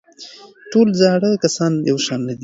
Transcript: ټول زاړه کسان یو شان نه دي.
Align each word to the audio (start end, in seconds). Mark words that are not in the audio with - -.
ټول 0.71 0.87
زاړه 1.01 1.29
کسان 1.43 1.71
یو 1.89 1.97
شان 2.05 2.19
نه 2.27 2.33
دي. 2.35 2.39